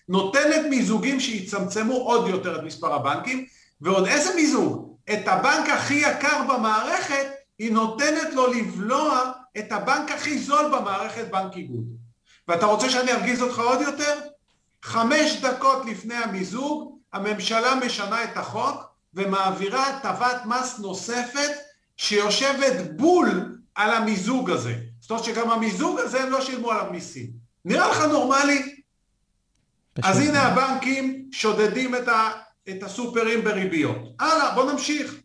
[0.09, 3.45] נותנת מיזוגים שיצמצמו עוד יותר את מספר הבנקים,
[3.81, 4.97] ועוד איזה מיזוג?
[5.13, 7.27] את הבנק הכי יקר במערכת,
[7.59, 12.06] היא נותנת לו לבלוע את הבנק הכי זול במערכת, בנק איגוד.
[12.47, 14.19] ואתה רוצה שאני ארגיז אותך עוד יותר?
[14.83, 18.83] חמש דקות לפני המיזוג, הממשלה משנה את החוק
[19.13, 21.51] ומעבירה הטבת מס נוספת
[21.97, 24.75] שיושבת בול על המיזוג הזה.
[24.99, 27.29] זאת אומרת שגם המיזוג הזה הם לא שילמו עליו מיסים.
[27.65, 28.75] נראה לך נורמלי?
[30.03, 32.31] אז הנה הבנקים שודדים את, ה,
[32.69, 33.97] את הסופרים בריביות.
[34.19, 35.15] הלאה, בוא נמשיך.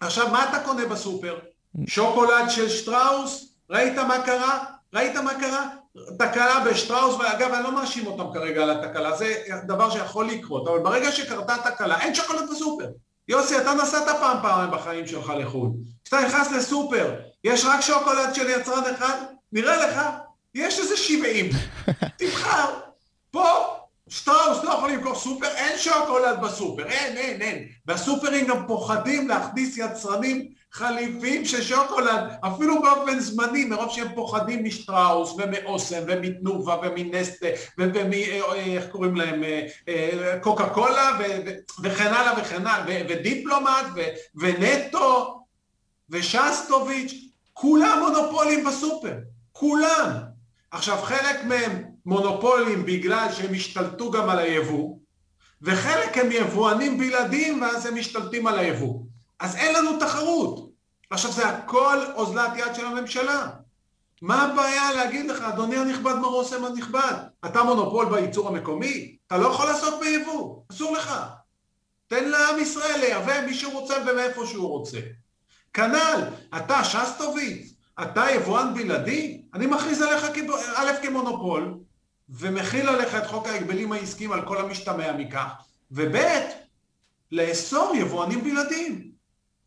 [0.00, 1.38] עכשיו, מה אתה קונה בסופר?
[1.86, 3.54] שוקולד של שטראוס?
[3.70, 4.64] ראית מה קרה?
[4.94, 5.68] ראית מה קרה?
[6.18, 9.34] תקלה בשטראוס, ואגב, אני לא מאשים אותם כרגע על התקלה, זה
[9.66, 12.88] דבר שיכול לקרות, אבל ברגע שקרתה תקלה, אין שוקולד בסופר.
[13.28, 15.70] יוסי, אתה נסעת פעם פעמיים בחיים שלך לחו"ל.
[16.04, 19.16] כשאתה נכנס לסופר, יש רק שוקולד של יצרן אחד?
[19.52, 20.00] נראה לך,
[20.54, 21.50] יש איזה 70.
[22.18, 22.80] תבחר.
[23.30, 23.46] פה
[24.08, 27.68] שטראוס לא יכול למכור סופר, אין שוקולד בסופר, אין, אין, אין.
[27.86, 35.34] והסופרים גם פוחדים להכניס יצרנים חליפים של שוקולד, אפילו באופן זמני, מרוב שהם פוחדים משטראוס
[35.38, 37.46] ומאוסם ומתנובה ומנסטה
[37.78, 38.12] ומ...
[38.52, 39.42] איך קוראים להם?
[40.40, 41.18] קוקה קולה
[41.82, 43.86] וכן הלאה וכן הלאה, ודיפלומט
[44.34, 45.38] ונטו
[46.10, 47.14] ושסטוביץ',
[47.52, 49.14] כולם מונופולים בסופר,
[49.52, 50.10] כולם.
[50.70, 54.96] עכשיו חלק מהם מונופולים בגלל שהם השתלטו גם על היבוא,
[55.62, 59.00] וחלק הם יבואנים בלעדיים ואז הם משתלטים על היבוא.
[59.40, 60.61] אז אין לנו תחרות.
[61.12, 63.48] עכשיו זה הכל אוזלת יד של הממשלה.
[64.22, 69.48] מה הבעיה להגיד לך, אדוני הנכבד מר אוסם הנכבד, אתה מונופול בייצור המקומי, אתה לא
[69.48, 71.14] יכול לעשות ביבוא, אסור לך.
[72.06, 74.98] תן לעם ישראל לייבא מי שהוא רוצה ומאיפה שהוא רוצה.
[75.74, 76.22] כנ"ל,
[76.56, 80.24] אתה שסטוביץ, אתה יבואן בלעדי, אני מכריז עליך
[80.74, 81.74] א' כמונופול,
[82.28, 85.52] ומכיל עליך את חוק ההגבלים העסקיים על כל המשתמע מכך,
[85.90, 86.16] וב'
[87.32, 89.11] לאסור יבואנים בלעדיים.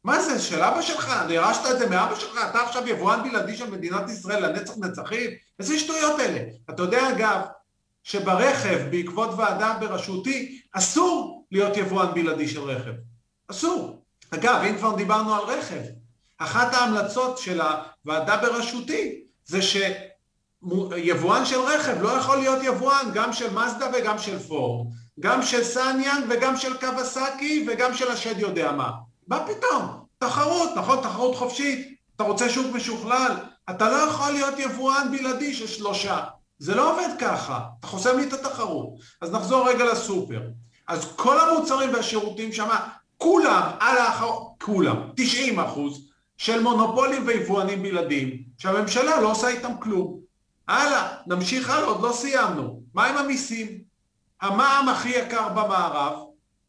[0.05, 1.13] מה זה, של אבא שלך?
[1.29, 2.39] ירשת את זה מאבא שלך?
[2.49, 5.29] אתה עכשיו יבואן בלעדי של מדינת ישראל לנצח נצחים?
[5.59, 6.39] איזה שטויות אלה?
[6.69, 7.41] אתה יודע אגב,
[8.03, 12.91] שברכב, בעקבות ועדה בראשותי, אסור להיות יבואן בלעדי של רכב.
[13.51, 14.03] אסור.
[14.31, 15.81] אגב, אם כבר דיברנו על רכב,
[16.37, 23.53] אחת ההמלצות של הוועדה בראשותי זה שיבואן של רכב לא יכול להיות יבואן גם של
[23.53, 24.87] מזדה וגם של פורד,
[25.19, 28.91] גם של סניאנג וגם של קווסקי וגם של השד יודע מה.
[29.27, 30.05] מה פתאום?
[30.17, 31.01] תחרות, נכון?
[31.01, 31.95] תחרות חופשית.
[32.15, 33.31] אתה רוצה שוק משוכלל?
[33.69, 36.23] אתה לא יכול להיות יבואן בלעדי של שלושה.
[36.59, 38.87] זה לא עובד ככה, אתה חוסם לי את התחרות.
[39.21, 40.41] אז נחזור רגע לסופר.
[40.87, 42.69] אז כל המוצרים והשירותים שם,
[43.17, 50.19] כולם, על האחרון, כולם, 90 אחוז, של מונופולים ויבואנים בלעדיים, שהממשלה לא עושה איתם כלום.
[50.67, 52.81] הלאה, נמשיך הלאה, עוד לא סיימנו.
[52.93, 53.67] מה עם המיסים?
[54.41, 56.13] המע"מ הכי יקר במערב,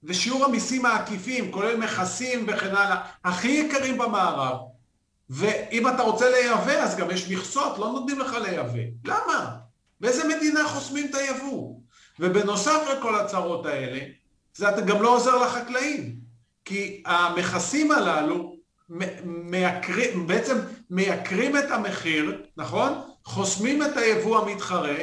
[0.04, 4.56] ושיעור המיסים העקיפים, כולל מכסים וכן הלאה, הכי יקרים במערב.
[5.30, 8.78] ואם אתה רוצה לייבא, אז גם יש מכסות, לא נותנים לך לייבא.
[9.04, 9.56] למה?
[10.00, 11.76] באיזה מדינה חוסמים את היבוא?
[12.20, 14.00] ובנוסף לכל הצרות האלה,
[14.54, 16.26] זה גם לא עוזר לחקלאים.
[16.64, 18.56] כי המכסים הללו
[19.24, 20.58] מייקרים, בעצם
[20.90, 22.92] מייקרים את המחיר, נכון?
[23.24, 24.96] חוסמים את היבוא המתחרה,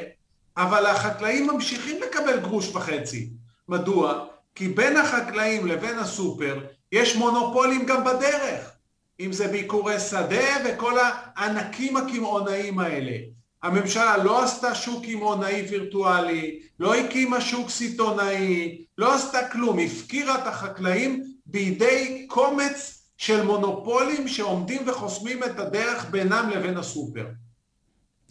[0.58, 3.29] אבל החקלאים ממשיכים לקבל גרוש וחצי.
[3.69, 4.25] מדוע?
[4.55, 6.59] כי בין החקלאים לבין הסופר
[6.91, 8.71] יש מונופולים גם בדרך,
[9.19, 10.93] אם זה ביקורי שדה וכל
[11.35, 13.17] הענקים הקמעונאים האלה.
[13.63, 20.47] הממשלה לא עשתה שוק קמעונאי וירטואלי, לא הקימה שוק סיטונאי, לא עשתה כלום, הפקירה את
[20.47, 27.25] החקלאים בידי קומץ של מונופולים שעומדים וחוסמים את הדרך בינם לבין הסופר.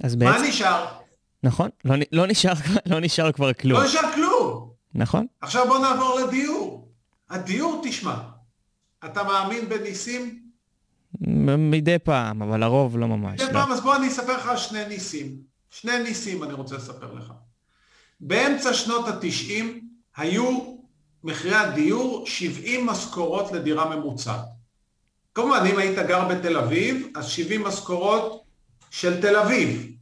[0.03, 0.33] אז בעצם...
[0.33, 0.87] מה נשאר?
[1.43, 2.53] נכון, לא, לא, נשאר,
[2.87, 3.81] לא נשאר כבר כלום.
[3.81, 4.22] לא נשאר כלום.
[4.95, 5.27] נכון.
[5.41, 6.89] עכשיו בוא נעבור לדיור.
[7.31, 8.17] הדיור, תשמע,
[9.05, 10.43] אתה מאמין בניסים?
[11.59, 13.41] מדי פעם, אבל לרוב לא ממש.
[13.41, 13.53] מדי לא.
[13.53, 15.37] פעם, אז בוא אני אספר לך על שני ניסים.
[15.71, 17.33] שני ניסים אני רוצה לספר לך.
[18.21, 20.77] באמצע שנות התשעים היו
[21.25, 24.45] מחירי הדיור 70 משכורות לדירה ממוצעת.
[25.35, 28.45] כמובן, אם היית גר בתל אביב, אז 70 משכורות
[28.91, 29.93] של תל אביב.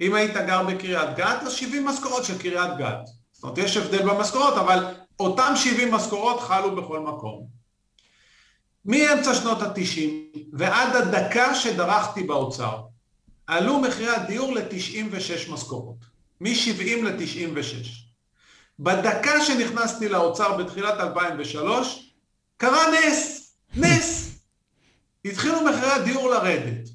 [0.00, 3.08] אם היית גר בקריית גת, אז 70 משכורות של קריית גת.
[3.42, 4.84] זאת אומרת, יש הבדל במשכורות, אבל
[5.20, 7.46] אותם 70 משכורות חלו בכל מקום.
[8.84, 12.80] מאמצע שנות ה-90 ועד הדקה שדרכתי באוצר,
[13.46, 15.96] עלו מחירי הדיור ל-96 משכורות.
[16.40, 17.88] מ-70 ל-96.
[18.78, 22.14] בדקה שנכנסתי לאוצר בתחילת 2003,
[22.56, 24.38] קרה נס, נס.
[25.24, 26.88] התחילו מחירי הדיור לרדת.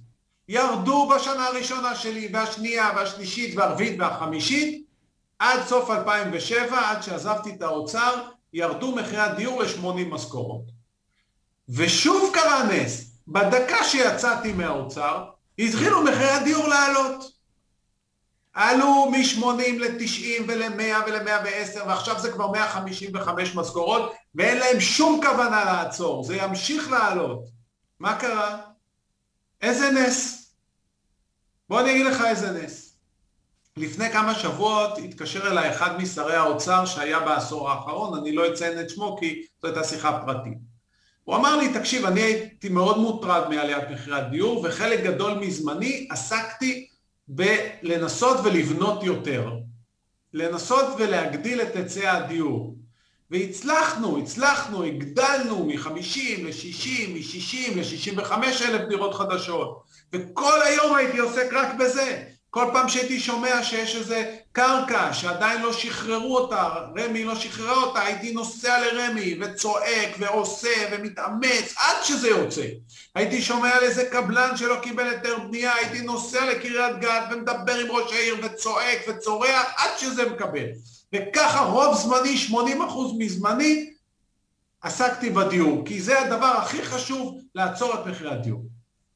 [0.50, 4.87] ירדו בשנה הראשונה שלי, והשנייה, והשלישית, והרביעית, והחמישית,
[5.40, 10.64] עד סוף 2007, עד שעזבתי את האוצר, ירדו מחירי הדיור ל-80 משכורות.
[11.70, 15.26] ושוב קרה נס, בדקה שיצאתי מהאוצר,
[15.60, 17.38] התחילו מחירי הדיור לעלות.
[18.54, 26.24] עלו מ-80 ל-90 ול-100 ול-110, ועכשיו זה כבר 155 משכורות, ואין להם שום כוונה לעצור,
[26.24, 27.44] זה ימשיך לעלות.
[28.00, 28.58] מה קרה?
[29.62, 30.48] איזה נס.
[31.70, 32.87] בוא אני אגיד לך איזה נס.
[33.78, 38.90] לפני כמה שבועות התקשר אליי אחד משרי האוצר שהיה בעשור האחרון, אני לא אציין את
[38.90, 40.58] שמו כי זו הייתה שיחה פרטית.
[41.24, 46.88] הוא אמר לי, תקשיב, אני הייתי מאוד מוטרד מעליית מחירי הדיור, וחלק גדול מזמני עסקתי
[47.28, 49.52] בלנסות ולבנות יותר.
[50.34, 52.76] לנסות ולהגדיל את היצע הדיור.
[53.32, 58.32] והצלחנו, הצלחנו, הגדלנו מ-50 ל-60, מ-60 ל-65
[58.66, 59.82] אלף דירות חדשות.
[60.14, 62.24] וכל היום הייתי עוסק רק בזה.
[62.50, 68.02] כל פעם שהייתי שומע שיש איזה קרקע שעדיין לא שחררו אותה, רמ"י לא שחררה אותה,
[68.02, 72.66] הייתי נוסע לרמ"י וצועק ועושה ומתאמץ עד שזה יוצא.
[73.16, 77.92] הייתי שומע על איזה קבלן שלא קיבל היתר בנייה, הייתי נוסע לקריית גת ומדבר עם
[77.92, 80.66] ראש העיר וצועק וצורח עד שזה מקבל.
[81.14, 82.54] וככה רוב זמני, 80%
[83.18, 83.90] מזמני,
[84.82, 88.62] עסקתי בדיור, כי זה הדבר הכי חשוב לעצור את מחירי הדיור.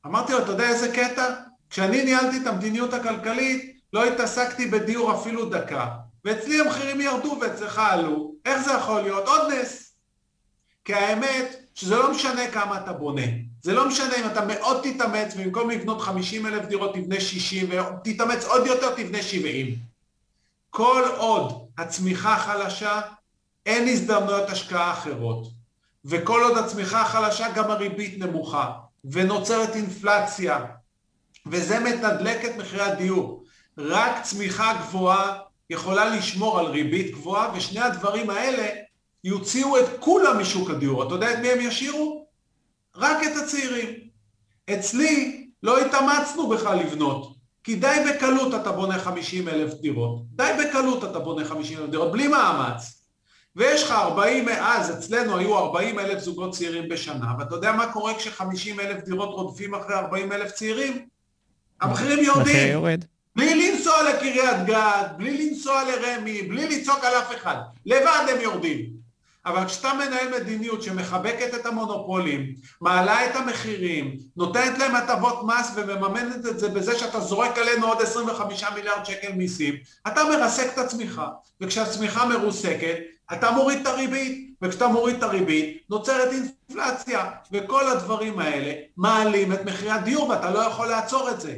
[0.05, 1.33] אמרתי לו, אתה יודע איזה קטע?
[1.71, 5.87] כשאני ניהלתי את המדיניות הכלכלית, לא התעסקתי בדיור אפילו דקה.
[6.25, 8.33] ואצלי המחירים ירדו ואצלך עלו.
[8.45, 9.27] איך זה יכול להיות?
[9.27, 9.93] עוד נס.
[10.85, 13.21] כי האמת, שזה לא משנה כמה אתה בונה.
[13.61, 18.45] זה לא משנה אם אתה מאוד תתאמץ, ובמקום לבנות 50 אלף דירות תבנה 60, ותתאמץ
[18.45, 19.75] עוד יותר תבנה 70.
[20.69, 23.01] כל עוד הצמיחה חלשה,
[23.65, 25.47] אין הזדמנויות השקעה אחרות.
[26.05, 28.71] וכל עוד הצמיחה חלשה, גם הריבית נמוכה.
[29.05, 30.65] ונוצרת אינפלציה,
[31.47, 33.43] וזה מתדלק את מחירי הדיור.
[33.77, 38.67] רק צמיחה גבוהה יכולה לשמור על ריבית גבוהה, ושני הדברים האלה
[39.23, 41.03] יוציאו את כולם משוק הדיור.
[41.03, 42.27] אתה יודע את מי הם ישאירו?
[42.95, 43.87] רק את הצעירים.
[44.73, 50.21] אצלי לא התאמצנו בכלל לבנות, כי די בקלות אתה בונה 50 אלף דירות.
[50.31, 53.01] די בקלות אתה בונה 50 אלף דירות, בלי מאמץ.
[53.55, 58.13] ויש לך 40, אז אצלנו היו 40 אלף זוגות צעירים בשנה, ואתה יודע מה קורה
[58.13, 61.07] כש-50 אלף דירות רודפים אחרי 40 אלף צעירים?
[61.81, 62.71] המחירים יורדים.
[62.71, 63.05] יורד.
[63.35, 67.55] בלי לנסוע לקריית גת, בלי לנסוע לרמי, בלי לצעוק על אף אחד.
[67.85, 69.01] לבד הם יורדים.
[69.45, 76.45] אבל כשאתה מנהל מדיניות שמחבקת את המונופולים, מעלה את המחירים, נותנת להם הטבות מס ומממנת
[76.45, 79.73] את זה בזה שאתה זורק עלינו עוד 25 מיליארד שקל מיסים,
[80.07, 81.27] אתה מרסק את הצמיחה,
[81.61, 82.95] וכשהצמיחה מרוסקת,
[83.33, 89.65] אתה מוריד את הריבית, וכשאתה מוריד את הריבית, נוצרת אינפלציה, וכל הדברים האלה מעלים את
[89.65, 91.57] מחירי הדיור, ואתה לא יכול לעצור את זה.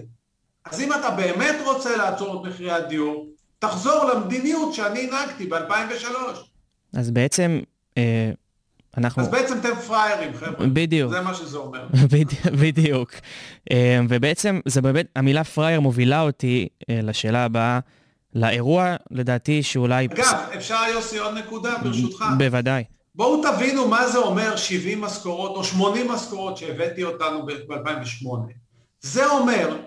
[0.72, 3.28] אז אם אתה באמת רוצה לעצור את מחירי הדיור,
[3.60, 6.16] תחזור למדיניות שאני הנהגתי ב-2003.
[6.94, 7.60] אז בעצם
[7.98, 8.32] אה,
[8.98, 9.22] אנחנו...
[9.22, 10.68] אז בעצם אתם פראיירים, חבר'ה.
[10.68, 11.12] בדיוק.
[11.12, 11.88] זה מה שזה אומר.
[12.62, 13.12] בדיוק.
[13.72, 17.80] אה, ובעצם, זה באמת, המילה פראייר מובילה אותי אה, לשאלה הבאה,
[18.36, 20.06] לאירוע, לדעתי, שאולי...
[20.06, 22.26] אגב, אפשר, יוסי, עוד נקודה, ברשותך.
[22.38, 22.84] בוודאי.
[23.16, 28.28] בואו תבינו מה זה אומר 70 משכורות או 80 משכורות שהבאתי אותנו ב-2008.
[29.02, 29.78] זה אומר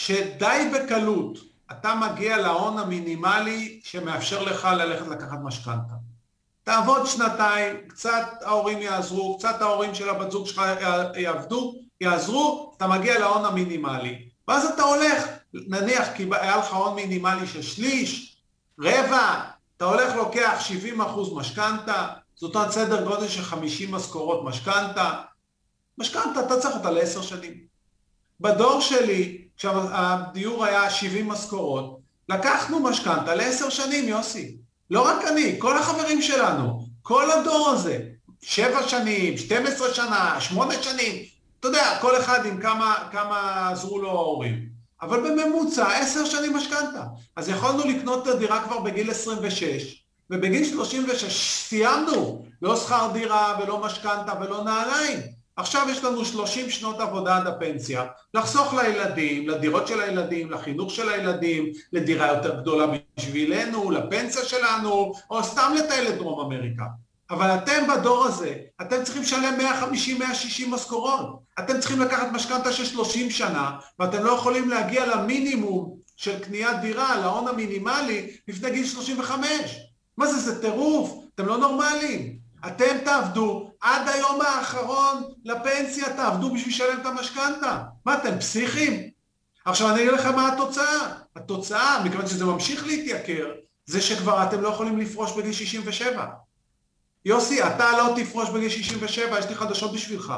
[0.00, 1.38] שדי בקלות
[1.70, 5.94] אתה מגיע להון המינימלי שמאפשר לך ללכת לקחת משכנתה.
[6.64, 10.62] תעבוד שנתיים, קצת ההורים יעזרו, קצת ההורים של הבת זוג שלך
[11.16, 14.28] יעבדו, יעזרו, אתה מגיע להון המינימלי.
[14.48, 18.36] ואז אתה הולך, נניח כי היה לך הון מינימלי של שליש,
[18.80, 19.40] רבע,
[19.76, 25.22] אתה הולך לוקח 70 אחוז משכנתה, זאת אומרת סדר גודל של 50 משכורות משכנתה.
[25.98, 27.70] משכנתה, אתה צריך אותה לעשר שנים.
[28.40, 34.56] בדור שלי, כשהדיור היה 70 משכורות, לקחנו משכנתה לעשר שנים, יוסי.
[34.90, 37.98] לא רק אני, כל החברים שלנו, כל הדור הזה,
[38.42, 41.22] שבע שנים, 12 שנה, שמונה שנים,
[41.60, 44.70] אתה יודע, כל אחד עם כמה, כמה עזרו לו ההורים.
[45.02, 47.02] אבל בממוצע עשר שנים משכנתה.
[47.36, 52.44] אז יכולנו לקנות את הדירה כבר בגיל 26, ובגיל 36 סיימנו.
[52.62, 55.20] לא שכר דירה ולא משכנתה ולא נעליים.
[55.60, 61.08] עכשיו יש לנו 30 שנות עבודה עד הפנסיה, לחסוך לילדים, לדירות של הילדים, לחינוך של
[61.08, 66.84] הילדים, לדירה יותר גדולה בשבילנו, לפנסיה שלנו, או סתם לטייל לדרום אמריקה.
[67.30, 69.58] אבל אתם בדור הזה, אתם צריכים לשלם
[70.20, 71.40] 150-160 משכורות.
[71.58, 77.20] אתם צריכים לקחת משכנתה של 30 שנה, ואתם לא יכולים להגיע למינימום של קניית דירה,
[77.20, 79.46] להון המינימלי, לפני גיל 35.
[80.16, 82.49] מה זה, זה טירוף, אתם לא נורמליים.
[82.66, 87.82] אתם תעבדו עד היום האחרון לפנסיה, תעבדו בשביל לשלם את המשכנתה.
[88.06, 89.10] מה, אתם פסיכים?
[89.64, 91.12] עכשיו אני אגיד לכם מה התוצאה.
[91.36, 93.50] התוצאה, מכיוון שזה ממשיך להתייקר,
[93.86, 96.26] זה שכבר אתם לא יכולים לפרוש בגיל 67.
[97.24, 100.34] יוסי, אתה לא תפרוש בגיל 67, יש לי חדשות בשבילך.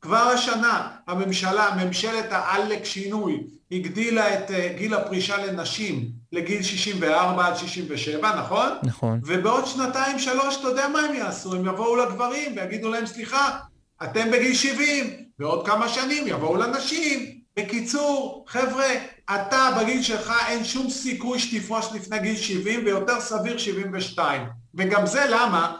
[0.00, 7.56] כבר השנה הממשלה, ממשלת העלק שינוי, הגדילה את אה, גיל הפרישה לנשים לגיל 64 עד
[7.56, 8.68] 67, נכון?
[8.82, 9.20] נכון.
[9.24, 11.54] ובעוד שנתיים שלוש, אתה יודע מה הם יעשו?
[11.54, 13.58] הם יבואו לגברים ויגידו להם, סליחה,
[14.04, 17.38] אתם בגיל 70, בעוד כמה שנים יבואו לנשים.
[17.56, 18.86] בקיצור, חבר'ה,
[19.34, 24.42] אתה בגיל שלך אין שום סיכוי שתפרוש לפני גיל 70, ויותר סביר 72.
[24.74, 25.76] וגם זה למה?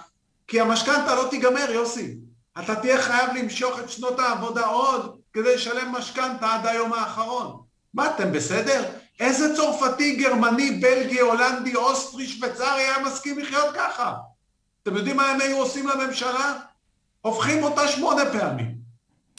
[0.48, 2.14] כי המשכנתה לא תיגמר, יוסי.
[2.60, 7.60] אתה תהיה חייב למשוך את שנות העבודה עוד כדי לשלם משכנתה עד היום האחרון.
[7.94, 8.84] מה, אתם בסדר?
[9.20, 14.14] איזה צרפתי, גרמני, בלגי, הולנדי, אוסטרי, שוויצרי היה מסכים לחיות ככה?
[14.82, 16.54] אתם יודעים מה הם היו עושים לממשלה?
[17.20, 18.74] הופכים אותה שמונה פעמים.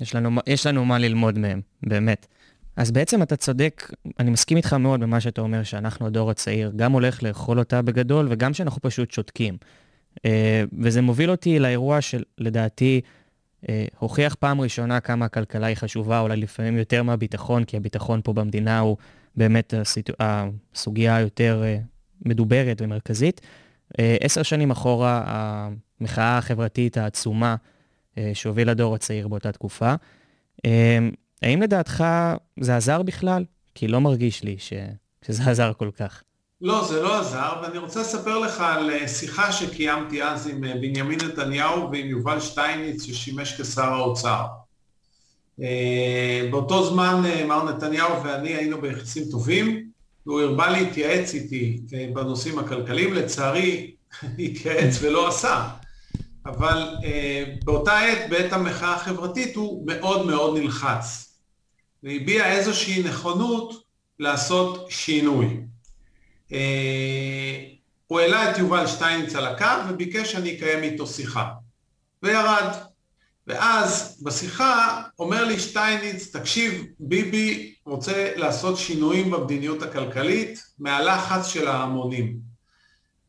[0.01, 2.25] יש לנו, יש לנו מה ללמוד מהם, באמת.
[2.75, 6.91] אז בעצם אתה צודק, אני מסכים איתך מאוד במה שאתה אומר, שאנחנו הדור הצעיר, גם
[6.91, 9.58] הולך לאכול אותה בגדול, וגם שאנחנו פשוט שותקים.
[10.26, 13.02] אה, וזה מוביל אותי לאירוע שלדעתי
[13.69, 18.34] אה, הוכיח פעם ראשונה כמה הכלכלה היא חשובה, אולי לפעמים יותר מהביטחון, כי הביטחון פה
[18.34, 18.98] במדינה הוא
[19.36, 20.13] באמת הסיטו...
[20.19, 21.78] הסוגיה היותר אה,
[22.26, 23.41] מדוברת ומרכזית.
[23.98, 27.56] עשר שנים אחורה, המחאה החברתית העצומה
[28.34, 29.93] שהוביל הדור הצעיר באותה תקופה.
[31.41, 32.04] האם לדעתך
[32.60, 33.45] זה עזר בכלל?
[33.76, 34.74] כי לא מרגיש לי ש...
[35.26, 36.24] שזה עזר כל כך.
[36.62, 40.74] לא, זה לא עזר, ואני רוצה לספר לך על אה, שיחה שקיימתי אז עם אה,
[40.74, 44.45] בנימין נתניהו ועם יובל שטייניץ ששימש כשר האוצר.
[45.62, 49.89] אה, באותו זמן מר נתניהו ואני היינו ביחסים טובים,
[50.26, 51.82] והוא הרבה להתייעץ איתי
[52.13, 53.91] בנושאים הכלכליים, לצערי
[54.39, 55.69] התייעץ ולא עשה,
[56.45, 56.95] אבל
[57.63, 61.36] באותה עת, בעת המחאה החברתית, הוא מאוד מאוד נלחץ,
[62.04, 63.84] והביע איזושהי נכונות
[64.19, 65.68] לעשות שינוי.
[66.53, 67.65] אה,
[68.07, 71.49] הוא העלה את יובל שטייניץ על הקו וביקש שאני אקיים איתו שיחה.
[72.23, 72.73] וירד.
[73.47, 82.38] ואז בשיחה אומר לי שטייניץ, תקשיב, ביבי רוצה לעשות שינויים במדיניות הכלכלית מהלחץ של ההמונים.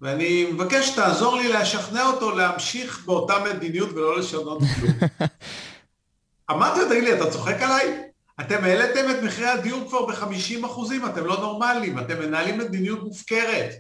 [0.01, 4.93] ואני מבקש שתעזור לי לשכנע אותו להמשיך באותה מדיניות ולא לשנות כלום.
[6.51, 8.10] אמרתי לו, תגיד לי, אתה צוחק עליי?
[8.41, 13.71] אתם העליתם את מחירי הדיור כבר ב-50 אחוזים, אתם לא נורמליים, אתם מנהלים מדיניות מופקרת.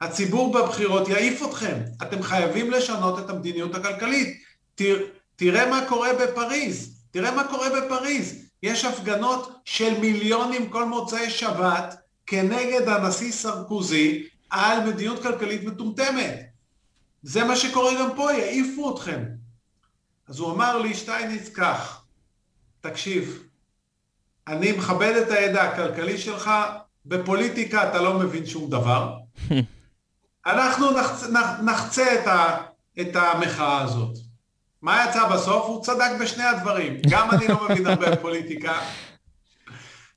[0.00, 4.42] הציבור בבחירות יעיף אתכם, אתם חייבים לשנות את המדיניות הכלכלית.
[4.74, 4.98] תרא,
[5.36, 8.44] תראה מה קורה בפריז, תראה מה קורה בפריז.
[8.62, 16.40] יש הפגנות של מיליונים כל מוצאי שבת כנגד הנשיא סרקוזי על מדיניות כלכלית מטומטמת.
[17.22, 19.24] זה מה שקורה גם פה, יעיפו אתכם.
[20.28, 22.02] אז הוא אמר לי, שטייניץ, כך,
[22.80, 23.47] תקשיב,
[24.48, 26.50] אני מכבד את הידע הכלכלי שלך,
[27.06, 29.14] בפוליטיקה אתה לא מבין שום דבר.
[30.46, 31.26] אנחנו נחצה,
[31.62, 32.56] נחצה את, ה,
[33.00, 34.18] את המחאה הזאת.
[34.82, 35.66] מה יצא בסוף?
[35.66, 36.96] הוא צדק בשני הדברים.
[37.10, 38.80] גם אני לא מבין הרבה בפוליטיקה,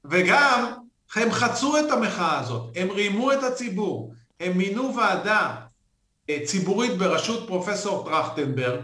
[0.06, 0.74] וגם
[1.16, 5.56] הם חצו את המחאה הזאת, הם רימו את הציבור, הם מינו ועדה
[6.30, 8.82] אה, ציבורית בראשות פרופסור טרכטנברג,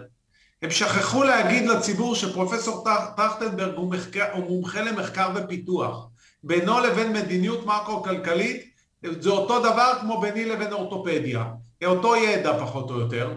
[0.61, 2.83] הם שכחו להגיד לציבור שפרופסור
[3.15, 3.93] טרכטנברג הוא,
[4.33, 6.07] הוא מומחה למחקר ופיתוח.
[6.43, 8.69] בינו לבין מדיניות מקרו-כלכלית
[9.19, 11.45] זה אותו דבר כמו ביני לבין אורתופדיה.
[11.85, 13.33] אותו ידע פחות או יותר.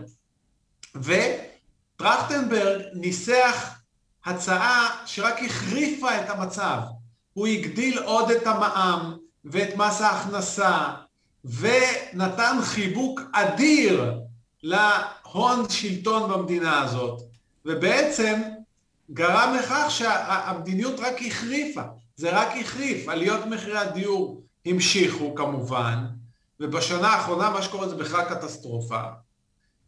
[0.95, 3.81] וטרכטנברג ניסח
[4.25, 6.79] הצעה שרק החריפה את המצב.
[7.33, 10.89] הוא הגדיל עוד את המע"מ ואת מס ההכנסה
[11.45, 14.14] ונתן חיבוק אדיר
[15.35, 17.22] להון שלטון במדינה הזאת,
[17.64, 18.41] ובעצם
[19.11, 21.83] גרם לכך שהמדיניות רק החריפה,
[22.16, 26.05] זה רק החריף, עליות מחירי הדיור המשיכו כמובן,
[26.61, 29.01] ובשנה האחרונה מה שקורה זה בכלל קטסטרופה,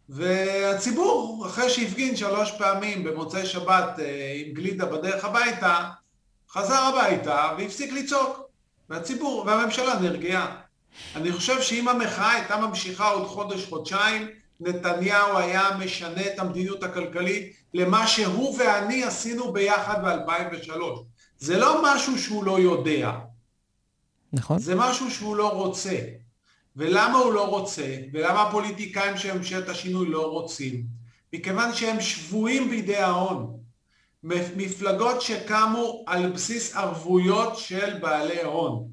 [0.08, 5.90] והציבור, אחרי שהפגין שלוש פעמים במוצאי שבת אה, עם גלידה בדרך הביתה,
[6.50, 8.40] חזר הביתה והפסיק לצעוק,
[8.90, 10.56] והציבור והממשלה נרגעה.
[11.16, 14.28] אני חושב שאם המחאה הייתה ממשיכה עוד חודש, חודשיים,
[14.62, 20.72] נתניהו היה משנה את המדיניות הכלכלית למה שהוא ואני עשינו ביחד ב-2003.
[21.38, 23.12] זה לא משהו שהוא לא יודע,
[24.32, 24.58] נכון.
[24.58, 25.98] זה משהו שהוא לא רוצה.
[26.76, 27.96] ולמה הוא לא רוצה?
[28.12, 30.84] ולמה הפוליטיקאים של ממשלת השינוי לא רוצים?
[31.32, 33.58] מכיוון שהם שבויים בידי ההון.
[34.56, 38.88] מפלגות שקמו על בסיס ערבויות של בעלי הון.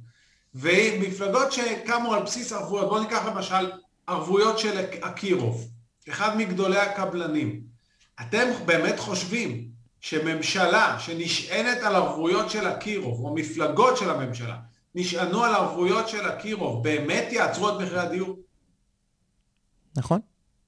[0.56, 3.72] ומפלגות שקמו על בסיס ערבויות, בואו ניקח למשל
[4.10, 5.68] ערבויות של אקירוב,
[6.10, 7.62] אחד מגדולי הקבלנים.
[8.22, 9.68] אתם באמת חושבים
[10.02, 14.58] שממשלה שנשענת על ערבויות של אקירוב, או מפלגות של הממשלה,
[14.96, 18.40] נשענו על ערבויות של אקירוב, באמת יעצרו את מחירי הדיור?
[19.98, 20.20] נכון,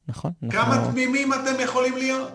[0.08, 0.32] נכון.
[0.52, 2.30] כמה אנחנו- תמימים אתם יכולים להיות?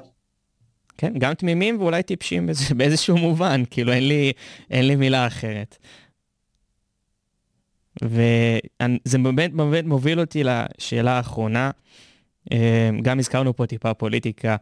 [0.99, 4.33] כן, גם תמימים ואולי טיפשים באיזשהו מובן, כאילו אין לי,
[4.71, 5.77] אין לי מילה אחרת.
[8.03, 11.71] וזה באמת, באמת מוביל אותי לשאלה האחרונה.
[12.53, 14.57] אה, גם הזכרנו פה טיפה פוליטיקה.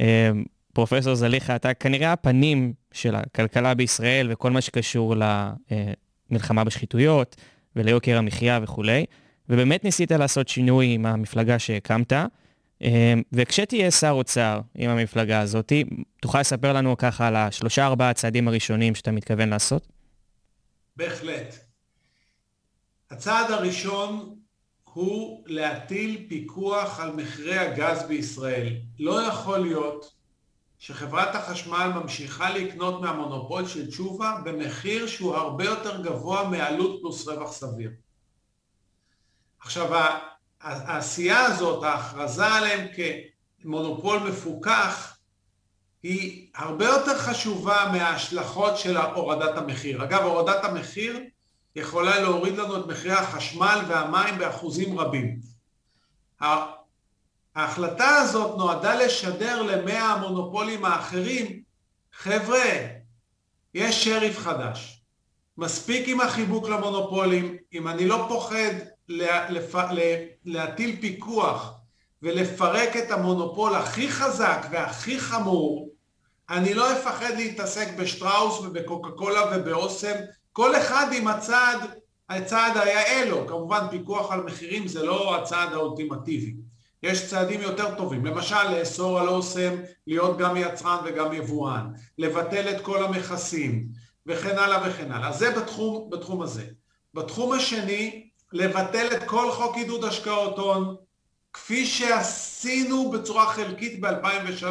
[0.00, 0.30] אה,
[0.72, 5.14] פרופסור זליכה, אתה כנראה הפנים של הכלכלה בישראל וכל מה שקשור
[6.30, 7.36] למלחמה בשחיתויות
[7.76, 9.04] וליוקר המחיה וכולי,
[9.48, 12.12] ובאמת ניסית לעשות שינוי עם המפלגה שהקמת.
[12.82, 15.72] אה, וכשתהיה שר אוצר עם המפלגה הזאת,
[16.20, 19.88] תוכל לספר לנו ככה על השלושה ארבעה הצעדים הראשונים שאתה מתכוון לעשות?
[20.96, 21.65] בהחלט.
[23.10, 24.36] הצעד הראשון
[24.84, 28.76] הוא להטיל פיקוח על מחירי הגז בישראל.
[28.98, 30.12] לא יכול להיות
[30.78, 37.52] שחברת החשמל ממשיכה לקנות מהמונופול של תשובה במחיר שהוא הרבה יותר גבוה מעלות פלוס רווח
[37.52, 37.90] סביר.
[39.60, 39.90] עכשיו,
[40.60, 42.86] העשייה הזאת, ההכרזה עליהם
[43.62, 45.16] כמונופול מפוקח,
[46.02, 50.04] היא הרבה יותר חשובה מההשלכות של הורדת המחיר.
[50.04, 51.20] אגב, הורדת המחיר
[51.76, 55.40] יכולה להוריד לנו את מחירי החשמל והמים באחוזים רבים.
[57.54, 61.62] ההחלטה הזאת נועדה לשדר למאה המונופולים האחרים,
[62.12, 62.64] חבר'ה,
[63.74, 65.02] יש שריף חדש.
[65.58, 68.72] מספיק עם החיבוק למונופולים, אם אני לא פוחד
[69.08, 69.48] לה,
[70.44, 71.72] להטיל פיקוח
[72.22, 75.88] ולפרק את המונופול הכי חזק והכי חמור,
[76.50, 80.14] אני לא אפחד להתעסק בשטראוס ובקוקה קולה ובאוסם,
[80.56, 81.78] כל אחד עם הצעד,
[82.30, 86.54] הצעד היאה לו, כמובן פיקוח על מחירים זה לא הצעד האולטימטיבי.
[87.02, 89.74] יש צעדים יותר טובים, למשל לאסור על אוסם
[90.06, 91.86] להיות גם יצרן וגם יבואן,
[92.18, 93.88] לבטל את כל המכסים
[94.26, 95.32] וכן הלאה וכן הלאה.
[95.32, 96.64] זה בתחום, בתחום הזה.
[97.14, 100.96] בתחום השני, לבטל את כל חוק עידוד השקעות הון,
[101.52, 104.66] כפי שעשינו בצורה חלקית ב-2003,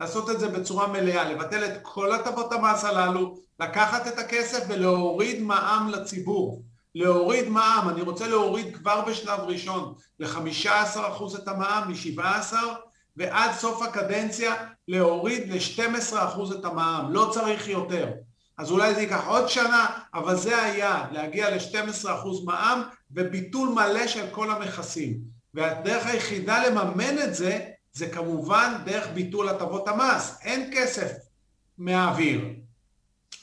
[0.00, 5.42] לעשות את זה בצורה מלאה, לבטל את כל הטבות המס הללו, לקחת את הכסף ולהוריד
[5.42, 6.62] מע"מ לציבור.
[6.94, 12.54] להוריד מע"מ, אני רוצה להוריד כבר בשלב ראשון ל-15% את המע"מ, מ-17%,
[13.16, 14.54] ועד סוף הקדנציה
[14.88, 18.08] להוריד ל-12% את המע"מ, לא צריך יותר.
[18.58, 22.08] אז אולי זה ייקח עוד שנה, אבל זה היה, להגיע ל-12%
[22.44, 25.18] מע"מ וביטול מלא של כל המכסים.
[25.54, 27.60] והדרך היחידה לממן את זה,
[27.92, 30.38] זה כמובן דרך ביטול הטבות המס.
[30.42, 31.12] אין כסף
[31.78, 32.40] מהאוויר.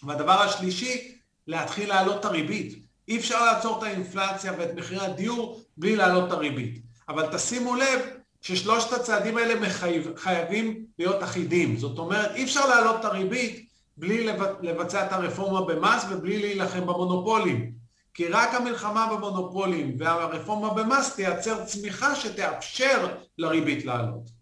[0.03, 1.17] והדבר השלישי,
[1.47, 2.85] להתחיל להעלות את הריבית.
[3.07, 6.81] אי אפשר לעצור את האינפלציה ואת מחירי הדיור בלי להעלות את הריבית.
[7.09, 7.99] אבל תשימו לב
[8.41, 11.77] ששלושת הצעדים האלה מחייב, חייבים להיות אחידים.
[11.77, 14.27] זאת אומרת, אי אפשר להעלות את הריבית בלי
[14.61, 17.71] לבצע את הרפורמה במס ובלי להילחם במונופולים.
[18.13, 24.34] כי רק המלחמה במונופולים והרפורמה במס תייצר צמיחה שתאפשר לריבית לעלות.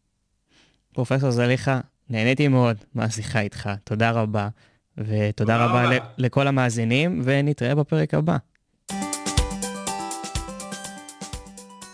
[0.93, 1.79] פרופסור זליכה,
[2.09, 4.49] נהניתי מאוד מהשיחה איתך, תודה רבה.
[4.97, 6.05] ותודה תודה רבה רבה.
[6.17, 8.37] לכל המאזינים, ונתראה בפרק הבא.